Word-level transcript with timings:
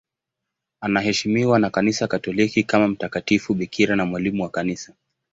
Anaheshimiwa 0.81 1.59
na 1.59 1.69
Kanisa 1.69 2.07
Katoliki 2.07 2.63
kama 2.63 2.87
mtakatifu 2.87 3.53
bikira 3.53 3.95
na 3.95 4.05
mwalimu 4.05 4.43
wa 4.43 4.49
Kanisa. 4.49 4.93